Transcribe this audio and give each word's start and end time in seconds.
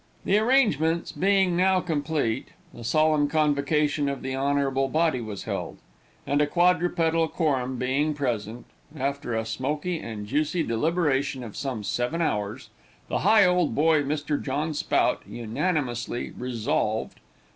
The 0.25 0.39
arrangements 0.39 1.11
being 1.11 1.55
now 1.55 1.79
complete, 1.79 2.47
a 2.75 2.83
solemn 2.83 3.27
convocation 3.29 4.09
of 4.09 4.23
the 4.23 4.33
honorable 4.33 4.87
body 4.87 5.21
was 5.21 5.43
held, 5.43 5.77
and 6.25 6.41
a 6.41 6.47
quadrupedal 6.47 7.27
quorum 7.27 7.77
being 7.77 8.15
present, 8.15 8.65
after 8.97 9.35
a 9.35 9.45
smoky 9.45 9.99
and 9.99 10.25
juicy 10.25 10.63
deliberation 10.63 11.43
of 11.43 11.55
some 11.55 11.83
seven 11.83 12.19
hours, 12.19 12.71
the 13.09 13.19
Higholdboy, 13.19 14.03
Mr. 14.05 14.41
John 14.41 14.73
Spout, 14.73 15.21
unanimously 15.29 16.31
Resolved: 16.31 17.19
1. 17.19 17.23